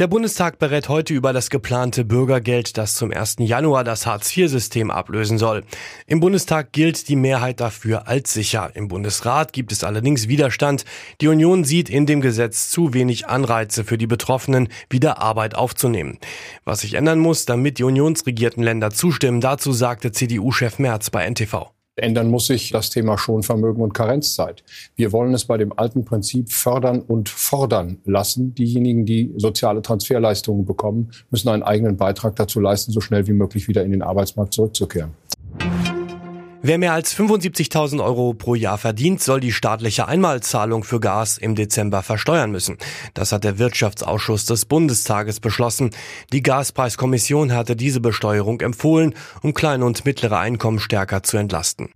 Der 0.00 0.06
Bundestag 0.06 0.58
berät 0.58 0.88
heute 0.88 1.12
über 1.12 1.34
das 1.34 1.50
geplante 1.50 2.06
Bürgergeld, 2.06 2.78
das 2.78 2.94
zum 2.94 3.12
1. 3.12 3.36
Januar 3.40 3.84
das 3.84 4.06
Hartz-IV-System 4.06 4.90
ablösen 4.90 5.36
soll. 5.36 5.62
Im 6.06 6.20
Bundestag 6.20 6.72
gilt 6.72 7.10
die 7.10 7.16
Mehrheit 7.16 7.60
dafür 7.60 8.08
als 8.08 8.32
sicher. 8.32 8.70
Im 8.72 8.88
Bundesrat 8.88 9.52
gibt 9.52 9.72
es 9.72 9.84
allerdings 9.84 10.26
Widerstand. 10.26 10.86
Die 11.20 11.28
Union 11.28 11.64
sieht 11.64 11.90
in 11.90 12.06
dem 12.06 12.22
Gesetz 12.22 12.70
zu 12.70 12.94
wenig 12.94 13.26
Anreize 13.26 13.84
für 13.84 13.98
die 13.98 14.06
Betroffenen, 14.06 14.68
wieder 14.88 15.20
Arbeit 15.20 15.54
aufzunehmen. 15.54 16.16
Was 16.64 16.80
sich 16.80 16.94
ändern 16.94 17.18
muss, 17.18 17.44
damit 17.44 17.78
die 17.78 17.84
unionsregierten 17.84 18.62
Länder 18.62 18.92
zustimmen, 18.92 19.42
dazu 19.42 19.70
sagte 19.70 20.12
CDU-Chef 20.12 20.78
Merz 20.78 21.10
bei 21.10 21.28
NTV. 21.28 21.74
Ändern 21.96 22.30
muss 22.30 22.46
sich 22.46 22.70
das 22.70 22.90
Thema 22.90 23.18
Schonvermögen 23.18 23.82
und 23.82 23.94
Karenzzeit. 23.94 24.62
Wir 24.96 25.12
wollen 25.12 25.34
es 25.34 25.44
bei 25.44 25.58
dem 25.58 25.76
alten 25.78 26.04
Prinzip 26.04 26.50
fördern 26.50 27.00
und 27.00 27.28
fordern 27.28 27.98
lassen. 28.04 28.54
Diejenigen, 28.54 29.04
die 29.04 29.32
soziale 29.36 29.82
Transferleistungen 29.82 30.64
bekommen, 30.64 31.10
müssen 31.30 31.48
einen 31.48 31.62
eigenen 31.62 31.96
Beitrag 31.96 32.36
dazu 32.36 32.60
leisten, 32.60 32.92
so 32.92 33.00
schnell 33.00 33.26
wie 33.26 33.32
möglich 33.32 33.68
wieder 33.68 33.84
in 33.84 33.90
den 33.90 34.02
Arbeitsmarkt 34.02 34.54
zurückzukehren. 34.54 35.12
Wer 36.62 36.76
mehr 36.76 36.92
als 36.92 37.16
75.000 37.16 38.04
Euro 38.04 38.34
pro 38.34 38.54
Jahr 38.54 38.76
verdient, 38.76 39.22
soll 39.22 39.40
die 39.40 39.52
staatliche 39.52 40.08
Einmalzahlung 40.08 40.84
für 40.84 41.00
Gas 41.00 41.38
im 41.38 41.54
Dezember 41.54 42.02
versteuern 42.02 42.50
müssen. 42.50 42.76
Das 43.14 43.32
hat 43.32 43.44
der 43.44 43.58
Wirtschaftsausschuss 43.58 44.44
des 44.44 44.66
Bundestages 44.66 45.40
beschlossen. 45.40 45.90
Die 46.34 46.42
Gaspreiskommission 46.42 47.54
hatte 47.54 47.76
diese 47.76 48.00
Besteuerung 48.00 48.60
empfohlen, 48.60 49.14
um 49.40 49.54
kleine 49.54 49.86
und 49.86 50.04
mittlere 50.04 50.38
Einkommen 50.38 50.80
stärker 50.80 51.22
zu 51.22 51.38
entlasten. 51.38 51.88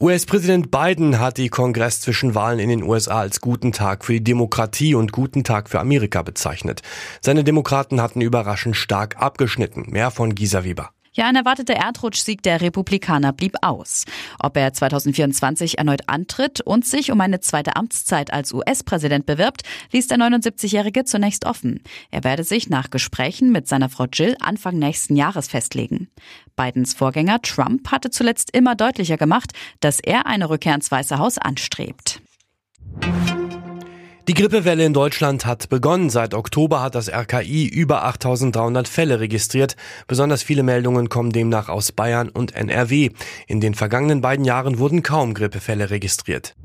US-Präsident 0.00 0.70
Biden 0.70 1.18
hat 1.18 1.38
die 1.38 1.48
Kongress-Zwischenwahlen 1.48 2.60
in 2.60 2.68
den 2.68 2.84
USA 2.84 3.18
als 3.18 3.40
guten 3.40 3.72
Tag 3.72 4.04
für 4.04 4.12
die 4.12 4.22
Demokratie 4.22 4.94
und 4.94 5.10
guten 5.10 5.42
Tag 5.42 5.68
für 5.68 5.80
Amerika 5.80 6.22
bezeichnet. 6.22 6.82
Seine 7.20 7.42
Demokraten 7.42 8.00
hatten 8.00 8.20
überraschend 8.20 8.76
stark 8.76 9.20
abgeschnitten. 9.20 9.86
Mehr 9.88 10.12
von 10.12 10.36
Gisa 10.36 10.62
Weber. 10.62 10.90
Ja, 11.18 11.26
ein 11.26 11.34
erwarteter 11.34 11.74
Erdrutschsieg 11.74 12.44
der 12.44 12.60
Republikaner 12.60 13.32
blieb 13.32 13.56
aus. 13.62 14.04
Ob 14.38 14.56
er 14.56 14.72
2024 14.72 15.76
erneut 15.76 16.02
antritt 16.06 16.60
und 16.60 16.86
sich 16.86 17.10
um 17.10 17.20
eine 17.20 17.40
zweite 17.40 17.74
Amtszeit 17.74 18.32
als 18.32 18.52
US-Präsident 18.52 19.26
bewirbt, 19.26 19.62
ließ 19.90 20.06
der 20.06 20.18
79-Jährige 20.18 21.04
zunächst 21.04 21.44
offen. 21.44 21.82
Er 22.12 22.22
werde 22.22 22.44
sich 22.44 22.70
nach 22.70 22.90
Gesprächen 22.90 23.50
mit 23.50 23.66
seiner 23.66 23.88
Frau 23.88 24.04
Jill 24.04 24.36
Anfang 24.38 24.78
nächsten 24.78 25.16
Jahres 25.16 25.48
festlegen. 25.48 26.08
Bidens 26.54 26.94
Vorgänger 26.94 27.42
Trump 27.42 27.90
hatte 27.90 28.10
zuletzt 28.10 28.56
immer 28.56 28.76
deutlicher 28.76 29.16
gemacht, 29.16 29.50
dass 29.80 29.98
er 29.98 30.26
eine 30.26 30.48
Rückkehr 30.48 30.76
ins 30.76 30.92
Weiße 30.92 31.18
Haus 31.18 31.36
anstrebt. 31.36 32.17
Die 34.28 34.34
Grippewelle 34.34 34.84
in 34.84 34.92
Deutschland 34.92 35.46
hat 35.46 35.70
begonnen. 35.70 36.10
Seit 36.10 36.34
Oktober 36.34 36.82
hat 36.82 36.94
das 36.94 37.08
RKI 37.08 37.66
über 37.66 38.04
8300 38.04 38.86
Fälle 38.86 39.20
registriert. 39.20 39.74
Besonders 40.06 40.42
viele 40.42 40.62
Meldungen 40.62 41.08
kommen 41.08 41.32
demnach 41.32 41.70
aus 41.70 41.92
Bayern 41.92 42.28
und 42.28 42.54
NRW. 42.54 43.08
In 43.46 43.62
den 43.62 43.72
vergangenen 43.72 44.20
beiden 44.20 44.44
Jahren 44.44 44.78
wurden 44.78 45.02
kaum 45.02 45.32
Grippefälle 45.32 45.88
registriert. 45.88 46.56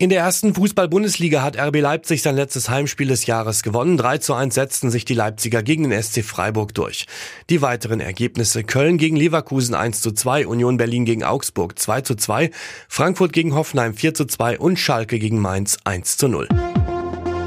In 0.00 0.08
der 0.08 0.20
ersten 0.20 0.54
Fußball-Bundesliga 0.54 1.42
hat 1.42 1.58
RB 1.60 1.78
Leipzig 1.78 2.22
sein 2.22 2.34
letztes 2.34 2.70
Heimspiel 2.70 3.08
des 3.08 3.26
Jahres 3.26 3.62
gewonnen. 3.62 3.98
3 3.98 4.16
zu 4.16 4.32
1 4.32 4.54
setzten 4.54 4.90
sich 4.90 5.04
die 5.04 5.12
Leipziger 5.12 5.62
gegen 5.62 5.90
den 5.90 6.02
SC 6.02 6.24
Freiburg 6.24 6.72
durch. 6.72 7.04
Die 7.50 7.60
weiteren 7.60 8.00
Ergebnisse 8.00 8.64
Köln 8.64 8.96
gegen 8.96 9.14
Leverkusen 9.14 9.74
1 9.74 10.00
zu 10.00 10.12
2, 10.12 10.46
Union 10.46 10.78
Berlin 10.78 11.04
gegen 11.04 11.22
Augsburg 11.22 11.78
2 11.78 12.00
zu 12.00 12.14
2, 12.14 12.50
Frankfurt 12.88 13.34
gegen 13.34 13.54
Hoffenheim 13.54 13.92
4 13.92 14.14
zu 14.14 14.24
2 14.24 14.58
und 14.58 14.78
Schalke 14.78 15.18
gegen 15.18 15.38
Mainz 15.38 15.76
1 15.84 16.16
zu 16.16 16.28
0. 16.28 16.48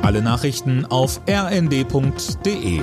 Alle 0.04 0.22
Nachrichten 0.22 0.86
auf 0.86 1.22
rnd.de 1.28 2.82